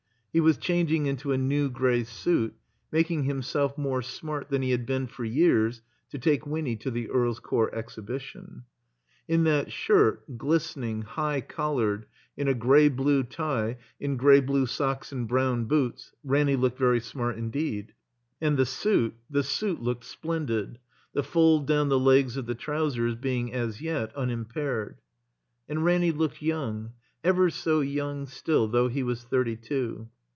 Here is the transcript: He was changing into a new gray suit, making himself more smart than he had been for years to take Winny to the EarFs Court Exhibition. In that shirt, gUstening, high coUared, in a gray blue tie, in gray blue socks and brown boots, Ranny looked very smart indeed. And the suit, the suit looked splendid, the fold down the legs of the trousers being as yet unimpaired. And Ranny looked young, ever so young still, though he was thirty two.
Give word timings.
He 0.33 0.39
was 0.39 0.57
changing 0.57 1.07
into 1.07 1.33
a 1.33 1.37
new 1.37 1.69
gray 1.69 2.05
suit, 2.05 2.55
making 2.89 3.25
himself 3.25 3.77
more 3.77 4.01
smart 4.01 4.47
than 4.47 4.61
he 4.61 4.71
had 4.71 4.85
been 4.85 5.07
for 5.07 5.25
years 5.25 5.81
to 6.09 6.17
take 6.17 6.47
Winny 6.47 6.77
to 6.77 6.89
the 6.89 7.09
EarFs 7.09 7.41
Court 7.41 7.73
Exhibition. 7.73 8.63
In 9.27 9.43
that 9.43 9.73
shirt, 9.73 10.23
gUstening, 10.37 11.03
high 11.03 11.41
coUared, 11.41 12.05
in 12.37 12.47
a 12.47 12.53
gray 12.53 12.87
blue 12.87 13.23
tie, 13.23 13.75
in 13.99 14.15
gray 14.15 14.39
blue 14.39 14.65
socks 14.65 15.11
and 15.11 15.27
brown 15.27 15.65
boots, 15.65 16.13
Ranny 16.23 16.55
looked 16.55 16.79
very 16.79 17.01
smart 17.01 17.37
indeed. 17.37 17.93
And 18.39 18.55
the 18.55 18.65
suit, 18.65 19.15
the 19.29 19.43
suit 19.43 19.81
looked 19.81 20.05
splendid, 20.05 20.79
the 21.11 21.23
fold 21.23 21.67
down 21.67 21.89
the 21.89 21.99
legs 21.99 22.37
of 22.37 22.45
the 22.45 22.55
trousers 22.55 23.15
being 23.15 23.51
as 23.51 23.81
yet 23.81 24.15
unimpaired. 24.15 25.01
And 25.67 25.83
Ranny 25.83 26.13
looked 26.13 26.41
young, 26.41 26.93
ever 27.21 27.49
so 27.49 27.81
young 27.81 28.27
still, 28.27 28.69
though 28.69 28.87
he 28.87 29.03
was 29.03 29.25
thirty 29.25 29.57
two. 29.57 30.07